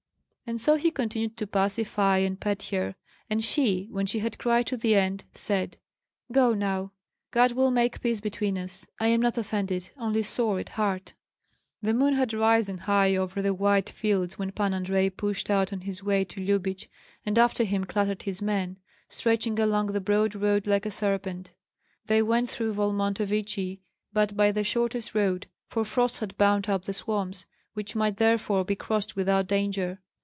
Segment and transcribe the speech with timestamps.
[0.47, 2.95] And so he continued to pacify and pet her;
[3.29, 5.77] and she, when she had cried to the end, said:
[6.29, 6.91] "Go now.
[7.31, 8.85] God will make peace between us.
[8.99, 11.13] I am not offended, only sore at heart."
[11.81, 15.79] The moon had risen high over the white fields when Pan Andrei pushed out on
[15.79, 16.89] his way to Lyubich,
[17.25, 18.75] and after him clattered his men,
[19.07, 21.53] stretching along the broad road like a serpent.
[22.07, 23.79] They went through Volmontovichi,
[24.11, 28.65] but by the shortest road, for frost had bound up the swamps, which might therefore
[28.65, 30.01] be crossed without danger.